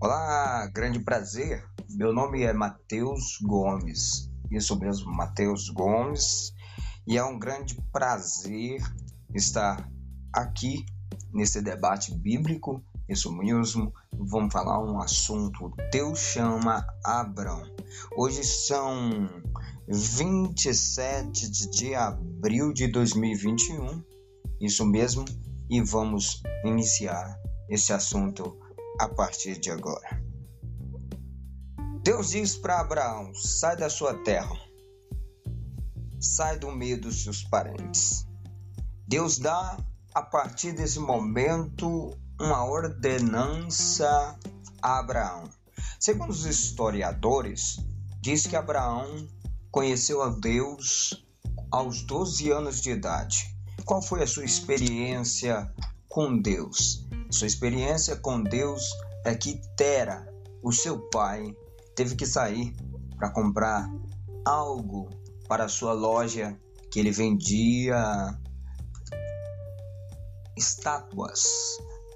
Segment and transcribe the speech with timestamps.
[0.00, 1.64] Olá, grande prazer.
[1.90, 4.30] Meu nome é Matheus Gomes.
[4.48, 6.54] Isso mesmo, Matheus Gomes.
[7.04, 8.80] E é um grande prazer
[9.34, 9.90] estar
[10.32, 10.86] aqui
[11.32, 12.80] nesse debate bíblico.
[13.08, 15.74] Isso mesmo, vamos falar um assunto.
[15.90, 17.64] Deus chama Abraão.
[18.16, 19.28] Hoje são
[19.88, 24.00] 27 de abril de 2021.
[24.60, 25.24] Isso mesmo,
[25.68, 27.36] e vamos iniciar
[27.68, 28.56] esse assunto
[28.98, 30.22] a partir de agora.
[32.02, 34.56] Deus diz para Abraão: sai da sua terra,
[36.20, 38.26] sai do meio dos seus parentes.
[39.06, 39.76] Deus dá
[40.14, 44.38] a partir desse momento uma ordenança
[44.82, 45.44] a Abraão.
[45.98, 47.78] Segundo os historiadores,
[48.20, 49.28] diz que Abraão
[49.70, 51.24] conheceu a Deus
[51.70, 53.54] aos 12 anos de idade.
[53.84, 55.72] Qual foi a sua experiência
[56.08, 57.06] com Deus?
[57.30, 58.90] Sua experiência com Deus
[59.24, 60.26] é que Tera,
[60.62, 61.54] o seu pai,
[61.94, 62.74] teve que sair
[63.16, 63.90] para comprar
[64.44, 65.10] algo
[65.48, 66.58] para sua loja
[66.90, 68.38] que ele vendia
[70.56, 71.44] estátuas.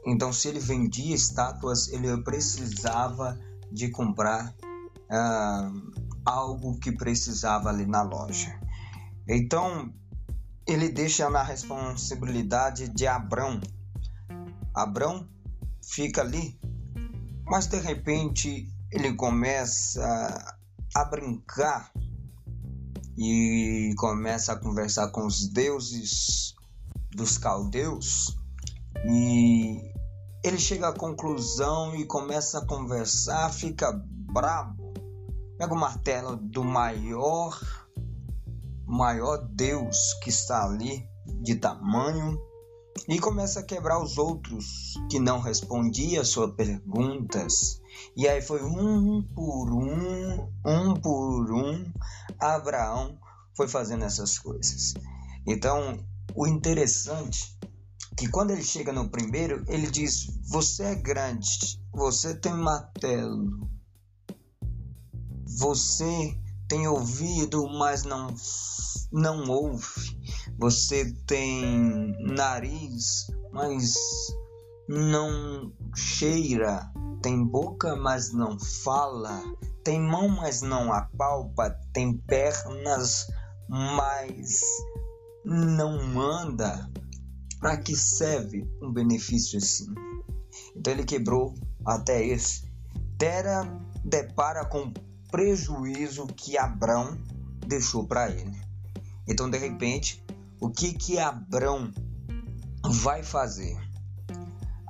[0.07, 3.39] Então, se ele vendia estátuas, ele precisava
[3.71, 4.55] de comprar
[5.11, 5.93] uh,
[6.25, 8.59] algo que precisava ali na loja.
[9.29, 9.93] Então,
[10.67, 13.61] ele deixa na responsabilidade de Abrão.
[14.75, 15.29] Abrão
[15.83, 16.59] fica ali,
[17.45, 20.57] mas de repente ele começa
[20.95, 21.93] a brincar
[23.17, 26.55] e começa a conversar com os deuses
[27.11, 28.37] dos caldeus
[29.05, 29.93] e
[30.43, 33.93] ele chega à conclusão e começa a conversar, fica
[34.33, 34.93] brabo,
[35.59, 37.59] pega o martelo do maior
[38.87, 41.09] maior Deus que está ali
[41.43, 42.39] de tamanho
[43.09, 47.81] e começa a quebrar os outros que não respondiam suas perguntas.
[48.17, 51.93] E aí foi um por um, um por um,
[52.39, 53.19] Abraão
[53.57, 54.95] foi fazendo essas coisas.
[55.47, 55.99] Então,
[56.35, 62.35] o interessante é que quando ele chega no primeiro, ele diz: Você é grande, você
[62.35, 63.69] tem martelo,
[65.59, 68.35] você tem ouvido, mas não,
[69.13, 70.22] não ouve.
[70.63, 73.95] Você tem nariz, mas
[74.89, 76.89] não cheira.
[77.21, 79.43] Tem boca, mas não fala.
[79.83, 81.71] Tem mão, mas não apalpa.
[81.93, 83.27] Tem pernas,
[83.69, 84.61] mas
[85.45, 86.89] não anda.
[87.59, 89.93] Para que serve um benefício assim?
[90.77, 92.71] Então ele quebrou até esse.
[93.19, 93.65] Tera
[94.05, 94.93] depara com
[95.29, 97.19] prejuízo que Abrão
[97.67, 98.63] deixou para ele.
[99.27, 100.22] Então, de repente,
[100.63, 101.93] o que que Abrão
[102.89, 103.77] vai fazer?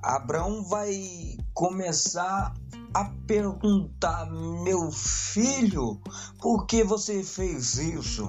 [0.03, 2.53] Abrão vai começar
[2.93, 5.99] a perguntar: meu filho,
[6.39, 8.29] por que você fez isso?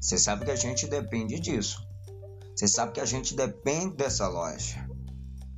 [0.00, 1.86] Você sabe que a gente depende disso.
[2.56, 4.84] Você sabe que a gente depende dessa loja.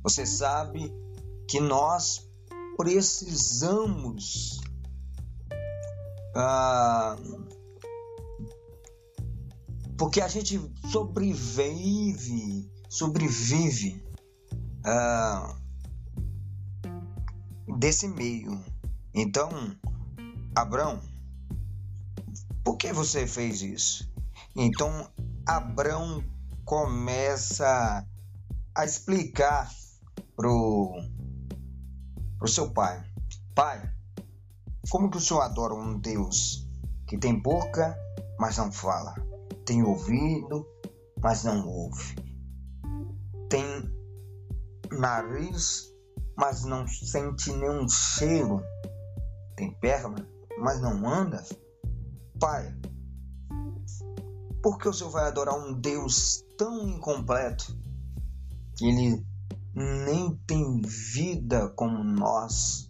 [0.03, 0.93] Você sabe
[1.47, 2.29] que nós
[2.77, 4.61] precisamos
[6.35, 7.15] ah,
[9.97, 10.59] porque a gente
[10.91, 14.05] sobrevive, sobrevive
[14.85, 15.57] ah,
[17.77, 18.63] desse meio.
[19.13, 19.49] Então,
[20.55, 21.01] Abrão,
[22.63, 24.11] por que você fez isso?
[24.55, 25.09] Então,
[25.45, 26.23] Abrão
[26.63, 28.05] começa
[28.75, 29.71] a explicar
[30.35, 30.93] pro,
[32.37, 33.03] pro seu pai:
[33.55, 33.91] Pai,
[34.89, 36.67] como que o senhor adora um Deus
[37.07, 37.97] que tem boca,
[38.37, 39.15] mas não fala,
[39.67, 40.65] tem ouvido,
[41.21, 42.15] mas não ouve,
[43.49, 43.65] tem
[44.97, 45.93] nariz,
[46.37, 48.63] mas não sente nenhum cheiro,
[49.57, 50.25] tem perna,
[50.57, 51.43] mas não anda?
[52.39, 52.73] Pai,
[54.63, 57.77] por que o senhor vai adorar um Deus tão incompleto
[58.77, 59.25] que ele
[59.75, 62.89] nem tem vida como nós?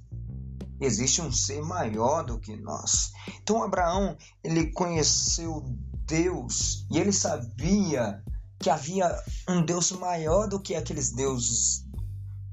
[0.80, 3.12] Existe um ser maior do que nós.
[3.41, 5.63] Então Abraão, ele conheceu
[6.07, 8.24] Deus e ele sabia
[8.59, 9.13] que havia
[9.48, 11.86] um Deus maior do que aqueles deuses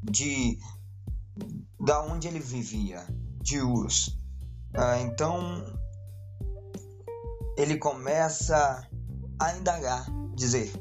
[0.03, 0.59] de
[1.81, 3.06] da onde ele vivia,
[3.41, 4.19] de Urs.
[4.75, 5.65] Ah, então
[7.56, 8.89] ele começa
[9.39, 10.73] a indagar, dizer: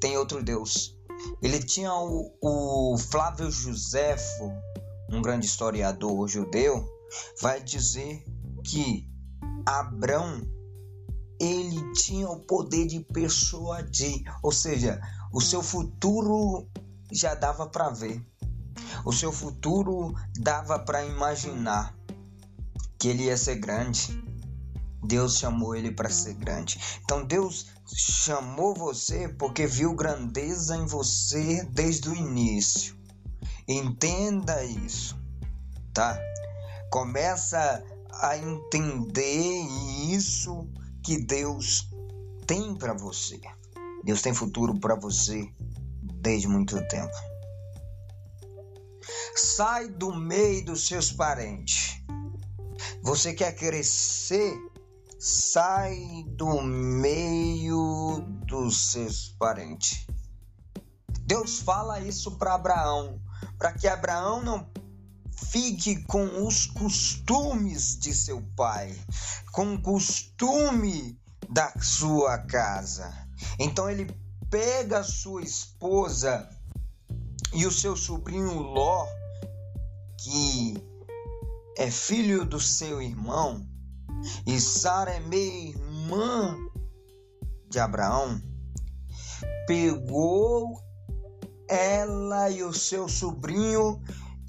[0.00, 0.96] tem outro Deus.
[1.42, 4.52] Ele tinha o, o Flávio Joséfo,
[5.10, 6.88] um grande historiador judeu,
[7.40, 8.24] vai dizer
[8.64, 9.08] que
[9.66, 10.42] Abrão
[11.42, 15.00] ele tinha o poder de persuadir, ou seja,
[15.32, 16.68] o seu futuro
[17.10, 18.24] já dava para ver.
[19.04, 21.96] O seu futuro dava para imaginar
[22.96, 24.22] que ele ia ser grande.
[25.04, 26.78] Deus chamou ele para ser grande.
[27.02, 32.96] Então Deus chamou você porque viu grandeza em você desde o início.
[33.66, 35.18] Entenda isso,
[35.92, 36.16] tá?
[36.88, 37.82] Começa
[38.20, 39.60] a entender
[40.08, 40.68] isso
[41.02, 41.88] que Deus
[42.46, 43.40] tem para você.
[44.04, 45.52] Deus tem futuro para você
[46.02, 47.14] desde muito tempo.
[49.34, 52.02] Sai do meio dos seus parentes.
[53.02, 54.56] Você quer crescer?
[55.18, 60.06] Sai do meio dos seus parentes.
[61.20, 63.20] Deus fala isso para Abraão,
[63.58, 64.68] para que Abraão não
[65.50, 68.94] fique com os costumes de seu pai,
[69.52, 71.18] com o costume
[71.48, 73.12] da sua casa.
[73.58, 74.10] Então ele
[74.50, 76.48] pega sua esposa
[77.52, 79.06] e o seu sobrinho Ló,
[80.18, 80.74] que
[81.76, 83.66] é filho do seu irmão,
[84.46, 86.56] e Sara é meia irmã
[87.68, 88.40] de Abraão,
[89.66, 90.82] pegou
[91.68, 94.02] ela e o seu sobrinho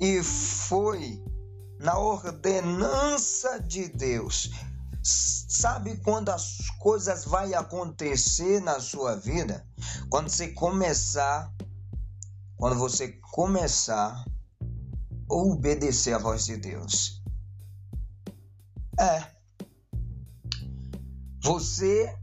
[0.04, 1.24] e foi
[1.80, 4.52] na ordenança de Deus.
[5.02, 9.66] Sabe quando as coisas vai acontecer na sua vida?
[10.10, 11.50] Quando você começar,
[12.58, 14.26] quando você começar
[15.30, 17.24] a obedecer a voz de Deus.
[19.00, 19.26] É.
[21.42, 22.14] Você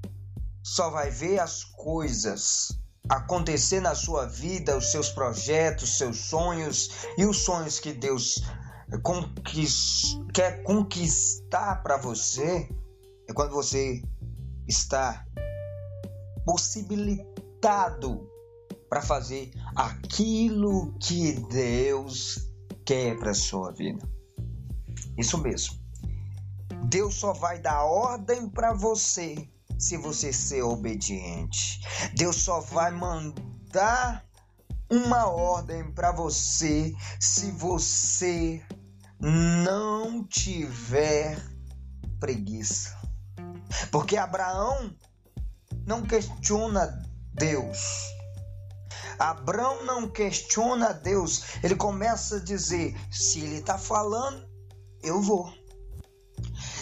[0.62, 2.78] só vai ver as coisas
[3.10, 8.40] acontecer na sua vida, os seus projetos, seus sonhos e os sonhos que Deus
[9.02, 12.70] conquist, quer conquistar para você,
[13.28, 14.00] é quando você
[14.68, 15.26] está
[16.46, 18.30] possibilitado
[18.88, 22.48] para fazer aquilo que Deus
[22.84, 24.08] quer para sua vida.
[25.18, 25.80] Isso mesmo.
[26.88, 29.48] Deus só vai dar ordem para você
[29.80, 31.80] se você ser obediente.
[32.14, 34.24] Deus só vai mandar
[34.90, 38.62] uma ordem para você se você
[39.18, 41.42] não tiver
[42.20, 42.94] preguiça.
[43.90, 44.94] Porque Abraão
[45.86, 47.02] não questiona
[47.32, 47.78] Deus.
[49.18, 51.56] Abraão não questiona Deus.
[51.62, 54.46] Ele começa a dizer: se ele está falando,
[55.02, 55.50] eu vou.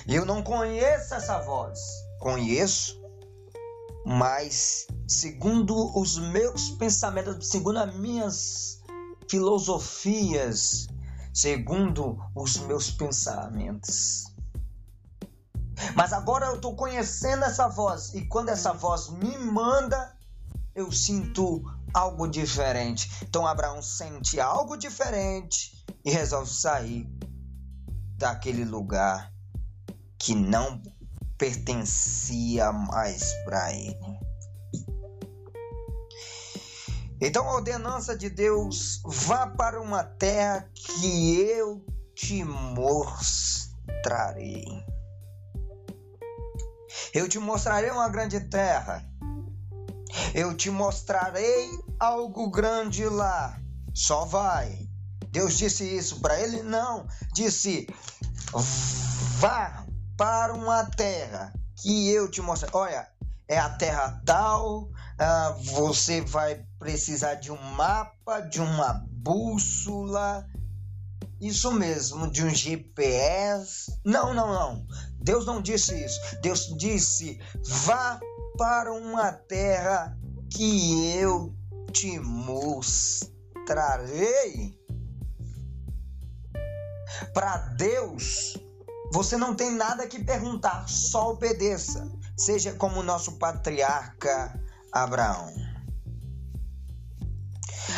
[0.07, 3.01] Eu não conheço essa voz conheço,
[4.05, 8.81] mas segundo os meus pensamentos, segundo as minhas
[9.29, 10.87] filosofias,
[11.33, 14.25] segundo os meus pensamentos.
[15.95, 20.17] Mas agora eu estou conhecendo essa voz e quando essa voz me manda,
[20.75, 21.63] eu sinto
[21.95, 23.11] algo diferente.
[23.23, 27.09] Então Abraão sente algo diferente e resolve sair
[28.17, 29.33] daquele lugar
[30.19, 30.83] que não
[31.39, 34.19] pertencia mais para ele.
[37.21, 43.87] Então a ordenança de Deus vá para uma terra que eu te mostrarei.
[47.13, 49.05] Eu te mostrarei uma grande terra.
[50.35, 53.61] Eu te mostrarei algo grande lá.
[53.95, 54.89] Só vai.
[55.31, 56.63] Deus disse isso para ele?
[56.63, 57.07] Não.
[57.33, 57.89] Disse:
[59.41, 59.88] vá
[60.19, 62.69] para uma terra que eu te mostro.
[62.73, 63.09] Olha,
[63.47, 70.45] é a terra tal, ah, você vai precisar de um mapa, de uma bússola,
[71.41, 73.97] isso mesmo, de um GPS.
[74.05, 74.85] Não, não, não.
[75.21, 76.21] Deus não disse isso.
[76.43, 77.41] Deus disse:
[77.85, 78.19] vá
[78.59, 80.19] para uma terra
[80.51, 81.55] que eu
[81.93, 83.17] te mostrarei.
[87.33, 88.59] Para Deus,
[89.13, 92.11] você não tem nada que perguntar, só obedeça.
[92.37, 94.61] Seja como nosso patriarca
[94.93, 95.53] Abraão.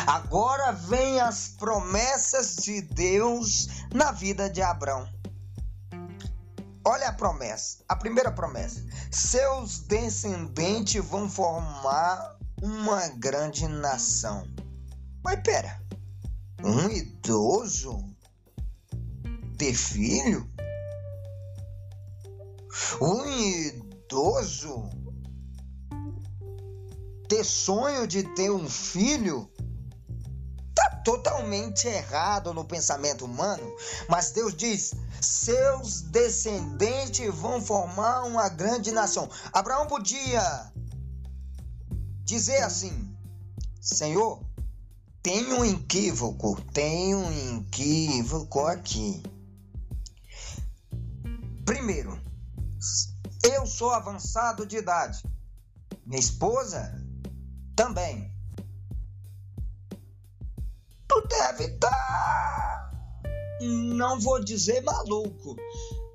[0.07, 5.07] Agora vem as promessas de Deus na vida de Abraão.
[6.83, 14.47] Olha a promessa, a primeira promessa: seus descendentes vão formar uma grande nação.
[15.23, 15.79] Mas pera,
[16.63, 18.03] um idoso
[19.57, 20.49] ter filho?
[23.01, 24.89] Um idoso
[27.27, 29.49] ter sonho de ter um filho
[30.75, 33.73] tá totalmente errado no pensamento humano,
[34.09, 39.29] mas Deus diz: seus descendentes vão formar uma grande nação.
[39.53, 40.71] Abraão podia
[42.25, 43.15] dizer assim:
[43.79, 44.43] Senhor,
[45.23, 49.23] tem um equívoco, tem um equívoco aqui.
[51.65, 52.20] Primeiro,
[53.43, 55.23] eu sou avançado de idade.
[56.05, 56.93] Minha esposa
[57.75, 58.31] também.
[61.07, 61.89] Tu deve estar.
[61.89, 62.91] Tá...
[63.61, 65.55] Não vou dizer maluco,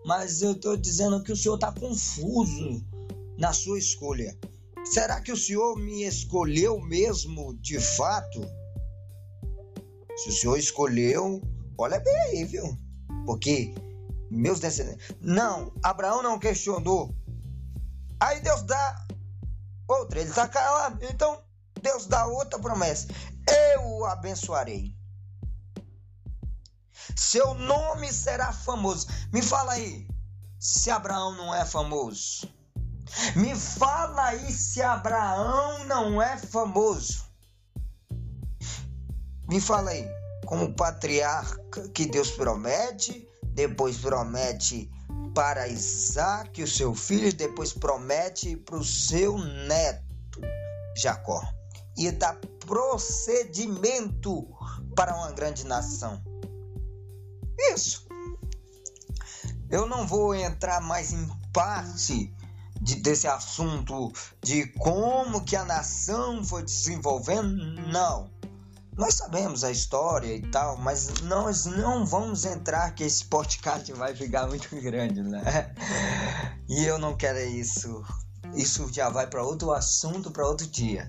[0.04, 2.85] mas eu estou dizendo que o senhor está confuso
[3.38, 4.37] na sua escolha.
[4.85, 8.40] Será que o senhor me escolheu mesmo de fato?
[10.16, 11.40] Se o senhor escolheu,
[11.78, 12.78] olha bem aí, viu?
[13.26, 13.75] Porque
[14.30, 15.16] meus descendentes.
[15.21, 17.14] Não, Abraão não questionou.
[18.18, 19.06] Aí Deus dá
[19.88, 21.04] outra, ele está calado.
[21.04, 21.42] Então
[21.80, 23.09] Deus dá outra promessa:
[23.75, 24.95] Eu o abençoarei.
[27.14, 29.06] Seu nome será famoso.
[29.33, 30.09] Me fala aí,
[30.59, 32.49] se Abraão não é famoso.
[33.37, 37.25] Me fala aí se Abraão não é famoso.
[39.49, 40.06] Me fala aí,
[40.45, 43.25] como patriarca que Deus promete,
[43.56, 44.90] depois promete
[45.34, 50.40] para Isaac, o seu filho, depois promete para o seu neto,
[50.94, 51.42] Jacó.
[51.96, 54.46] E dá procedimento
[54.94, 56.22] para uma grande nação.
[57.72, 58.06] Isso.
[59.70, 62.30] Eu não vou entrar mais em parte
[62.80, 67.56] de, desse assunto de como que a nação foi desenvolvendo,
[67.90, 68.30] não.
[68.96, 74.16] Nós sabemos a história e tal, mas nós não vamos entrar que esse podcast vai
[74.16, 75.74] ficar muito grande, né?
[76.66, 78.02] E eu não quero isso.
[78.54, 81.06] Isso já vai para outro assunto, para outro dia.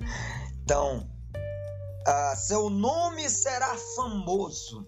[0.63, 1.09] Então,
[2.05, 4.85] uh, seu nome será famoso.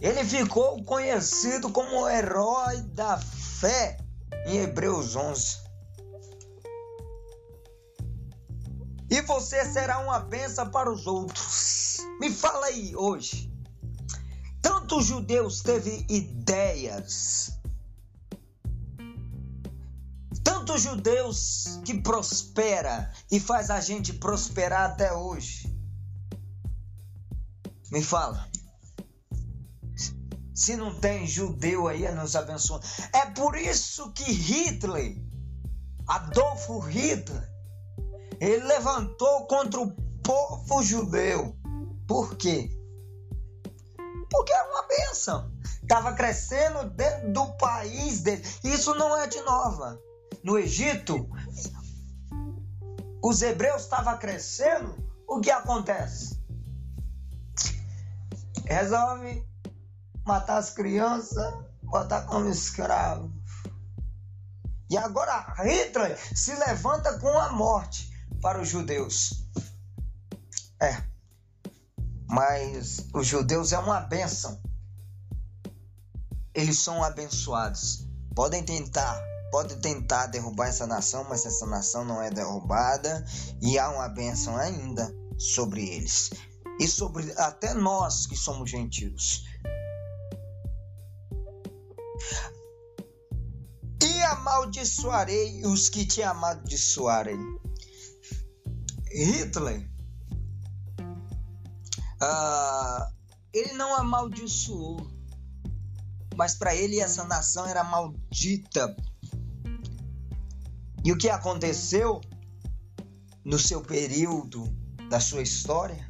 [0.00, 3.98] Ele ficou conhecido como o herói da fé
[4.46, 5.67] em Hebreus 11.
[9.10, 11.98] E você será uma benção para os outros.
[12.20, 13.52] Me fala aí hoje.
[14.60, 17.58] Tantos judeus teve ideias.
[20.44, 25.74] Tantos judeus que prospera e faz a gente prosperar até hoje.
[27.90, 28.46] Me fala.
[30.54, 32.80] Se não tem judeu aí, nos abençoa.
[33.12, 35.16] É por isso que Hitler,
[36.06, 37.47] Adolfo Hitler,
[38.40, 39.90] ele levantou contra o
[40.22, 41.56] povo judeu.
[42.06, 42.70] Por quê?
[44.30, 45.52] Porque era uma bênção.
[45.82, 48.42] Estava crescendo dentro do país dele.
[48.62, 49.98] Isso não é de nova.
[50.44, 51.28] No Egito,
[53.22, 54.96] os hebreus estavam crescendo.
[55.26, 56.38] O que acontece?
[58.64, 59.46] Resolve
[60.24, 63.32] matar as crianças, botar como escravo.
[64.90, 68.08] E agora Hitler se levanta com a morte
[68.40, 69.44] para os judeus.
[70.80, 71.02] É.
[72.26, 74.60] Mas os judeus é uma bênção.
[76.54, 78.06] Eles são abençoados.
[78.34, 83.24] Podem tentar, podem tentar derrubar essa nação, mas essa nação não é derrubada
[83.60, 86.30] e há uma bênção ainda sobre eles.
[86.78, 89.44] E sobre até nós que somos gentios.
[94.02, 97.38] E amaldiçoarei os que te amaldiçoarem.
[99.10, 99.88] Hitler,
[102.22, 103.12] uh,
[103.52, 105.10] ele não amaldiçoou,
[106.36, 108.94] mas para ele essa nação era maldita.
[111.04, 112.20] E o que aconteceu
[113.44, 114.64] no seu período
[115.08, 116.06] da sua história?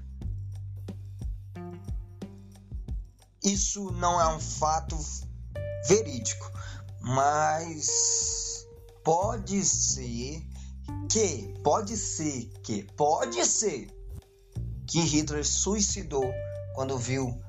[3.42, 4.98] Isso não é um fato
[5.86, 6.50] verídico,
[7.00, 8.66] mas
[9.04, 10.44] pode ser
[11.08, 13.88] que pode ser que pode ser
[14.86, 16.24] que Hitler suicidou
[16.74, 17.40] quando viu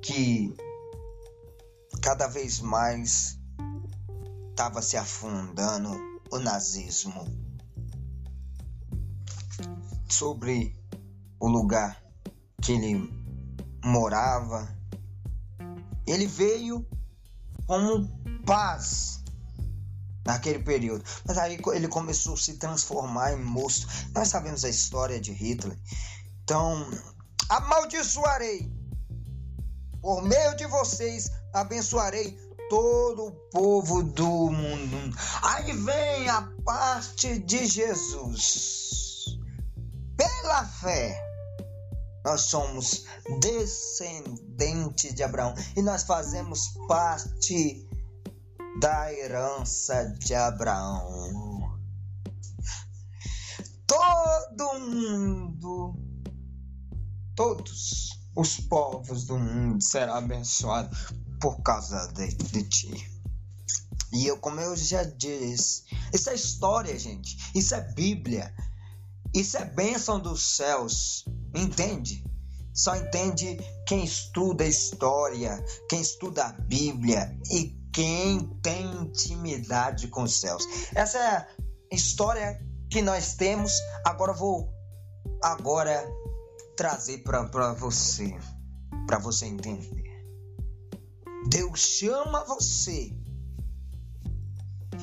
[0.00, 0.54] que
[2.02, 3.38] cada vez mais
[4.50, 5.90] estava se afundando
[6.30, 7.26] o nazismo
[10.08, 10.76] sobre
[11.38, 12.02] o lugar
[12.60, 13.10] que ele
[13.84, 14.68] morava.
[16.06, 16.86] Ele veio
[17.66, 18.08] como
[18.44, 19.21] paz
[20.24, 21.04] naquele período.
[21.24, 23.88] Mas aí ele começou a se transformar em monstro.
[24.14, 25.76] Nós sabemos a história de Hitler.
[26.42, 26.88] Então,
[27.48, 28.70] amaldiçoarei.
[30.00, 32.36] Por meio de vocês, abençoarei
[32.68, 35.16] todo o povo do mundo.
[35.42, 39.38] Aí vem a parte de Jesus.
[40.16, 41.32] Pela fé,
[42.24, 43.04] nós somos
[43.40, 47.88] descendentes de Abraão e nós fazemos parte
[48.80, 51.78] da herança de Abraão.
[53.86, 56.12] Todo mundo
[57.34, 63.10] todos os povos do mundo serão abençoados por causa de, de ti.
[64.12, 67.36] E eu, como eu já disse, isso é história, gente.
[67.54, 68.54] Isso é Bíblia.
[69.34, 71.24] Isso é bênção dos céus.
[71.54, 72.24] Entende?
[72.74, 80.40] Só entende quem estuda história, quem estuda a Bíblia e quem tem intimidade com os
[80.40, 80.64] céus.
[80.94, 81.46] Essa é a
[81.90, 83.72] história que nós temos.
[84.04, 84.72] Agora vou
[85.42, 86.04] agora
[86.76, 88.34] trazer para você,
[89.06, 90.10] para você entender.
[91.48, 93.14] Deus chama você.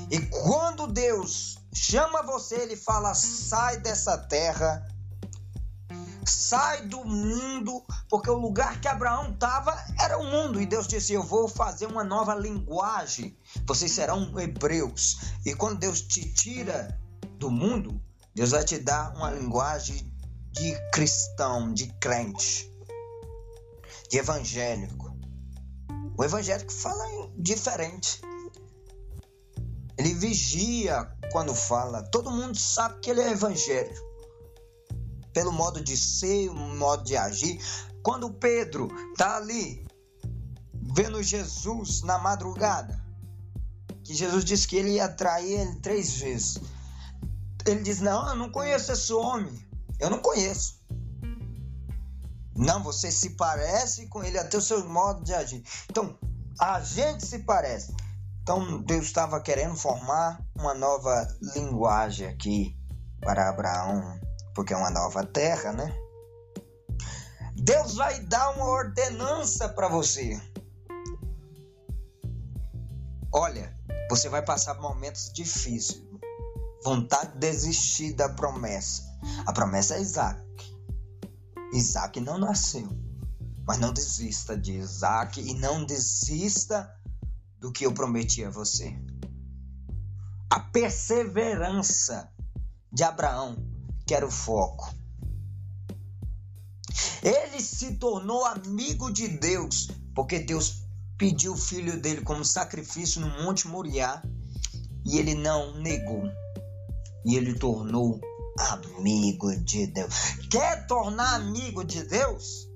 [0.09, 4.87] E quando Deus chama você, ele fala: "Sai dessa terra
[6.29, 10.61] sai do mundo, porque o lugar que Abraão estava era o mundo.
[10.61, 13.35] E Deus disse: Eu vou fazer uma nova linguagem.
[13.65, 15.19] Vocês serão hebreus.
[15.45, 16.97] E quando Deus te tira
[17.37, 17.99] do mundo,
[18.33, 20.11] Deus vai te dar uma linguagem
[20.51, 22.71] de cristão, de crente,
[24.09, 25.17] de evangélico.
[26.17, 27.05] O evangélico fala
[27.37, 28.21] diferente.
[29.97, 32.03] Ele vigia quando fala.
[32.03, 34.08] Todo mundo sabe que ele é evangélico
[35.33, 37.59] pelo modo de ser, o modo de agir.
[38.03, 39.85] Quando Pedro está ali
[40.73, 42.99] vendo Jesus na madrugada,
[44.03, 46.59] que Jesus disse que ele ia trair ele três vezes.
[47.65, 49.67] Ele diz: Não, eu não conheço esse homem.
[49.99, 50.79] Eu não conheço.
[52.55, 55.63] Não, você se parece com ele até o seu modo de agir.
[55.89, 56.17] Então,
[56.59, 57.93] a gente se parece.
[58.41, 62.75] Então, Deus estava querendo formar uma nova linguagem aqui
[63.21, 64.19] para Abraão
[64.59, 65.97] porque é uma nova terra, né?
[67.55, 70.37] Deus vai dar uma ordenança para você.
[73.33, 73.73] Olha,
[74.09, 76.03] você vai passar momentos difíceis.
[76.83, 79.01] Vontade de desistir da promessa.
[79.45, 80.41] A promessa é Isaac.
[81.71, 82.89] Isaac não nasceu.
[83.65, 86.93] Mas não desista de Isaac e não desista
[87.57, 88.93] do que eu prometi a você.
[90.49, 92.29] A perseverança
[92.91, 93.68] de Abraão
[94.09, 94.91] que era o foco.
[97.21, 100.81] Ele se tornou amigo de Deus, porque Deus
[101.15, 104.23] pediu o filho dele como sacrifício no Monte Moriá
[105.05, 106.23] e ele não negou.
[107.23, 108.19] E ele tornou
[108.57, 110.15] amigo de Deus.
[110.49, 112.67] Quer tornar amigo de Deus?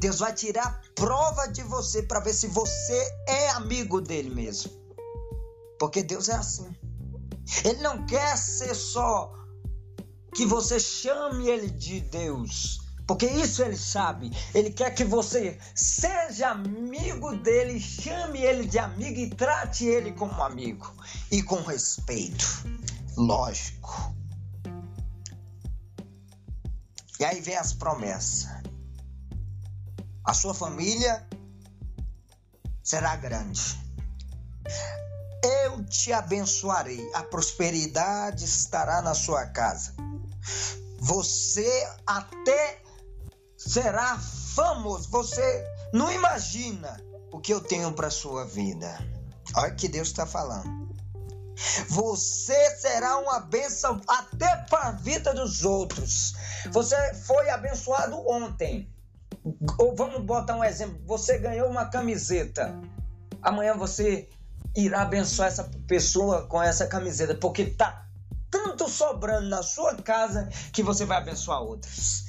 [0.00, 4.72] Deus vai tirar prova de você para ver se você é amigo dele mesmo.
[5.78, 6.66] Porque Deus é assim.
[7.64, 9.37] Ele não quer ser só
[10.34, 12.80] que você chame ele de Deus.
[13.06, 14.30] Porque isso ele sabe.
[14.54, 20.42] Ele quer que você seja amigo dele, chame ele de amigo e trate ele como
[20.42, 20.92] amigo.
[21.30, 22.46] E com respeito.
[23.16, 24.14] Lógico.
[27.18, 28.46] E aí vem as promessas.
[30.22, 31.26] A sua família
[32.82, 33.80] será grande.
[35.64, 37.10] Eu te abençoarei.
[37.14, 39.94] A prosperidade estará na sua casa
[40.98, 42.78] você até
[43.56, 45.08] será famoso.
[45.10, 47.00] Você não imagina
[47.32, 48.98] o que eu tenho para sua vida.
[49.54, 50.88] Olha que Deus está falando.
[51.88, 56.34] Você será uma bênção até para a vida dos outros.
[56.70, 58.88] Você foi abençoado ontem.
[59.78, 62.78] Ou vamos botar um exemplo: você ganhou uma camiseta.
[63.42, 64.28] Amanhã você
[64.76, 68.07] irá abençoar essa pessoa com essa camiseta, porque tá
[68.50, 72.24] tanto sobrando na sua casa que você vai abençoar outros.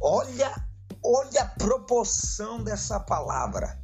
[0.00, 0.66] Olha,
[1.04, 3.78] olha a proporção dessa palavra.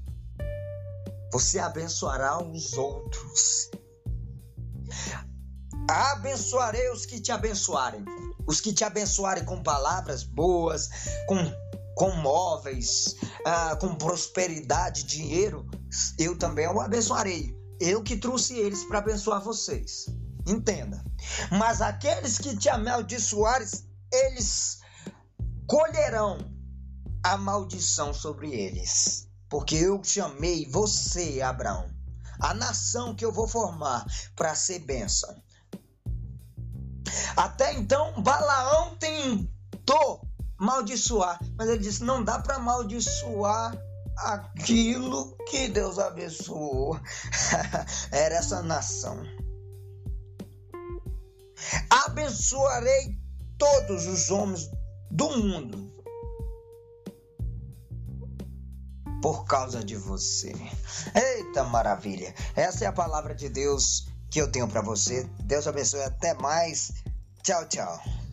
[1.33, 3.71] Você abençoará os outros.
[5.88, 8.05] Abençoarei os que te abençoarem.
[8.47, 10.88] Os que te abençoarem com palavras boas,
[11.27, 11.37] com,
[11.97, 15.66] com móveis, ah, com prosperidade, dinheiro,
[16.19, 17.57] eu também o abençoarei.
[17.81, 20.07] Eu que trouxe eles para abençoar vocês.
[20.46, 21.04] Entenda.
[21.50, 23.66] Mas aqueles que te amaldiçoarem,
[24.12, 24.78] eles
[25.66, 26.38] colherão
[27.22, 29.28] a maldição sobre eles.
[29.48, 31.90] Porque eu chamei você, Abraão,
[32.40, 34.06] a nação que eu vou formar
[34.37, 35.35] para ser bênção.
[37.37, 40.26] Até então, Balaão tentou
[40.59, 43.76] maldiçoar, mas ele disse: não dá para amaldiçoar
[44.18, 46.98] aquilo que Deus abençoou.
[48.11, 49.22] Era essa nação
[51.90, 53.19] abençoarei
[53.59, 54.71] todos os homens
[55.11, 55.92] do mundo
[59.23, 60.53] por causa de você.
[61.14, 62.35] Eita maravilha!
[62.55, 65.25] Essa é a palavra de Deus que eu tenho para você.
[65.45, 66.03] Deus abençoe.
[66.03, 66.92] Até mais.
[67.42, 68.26] Tchau, tchau.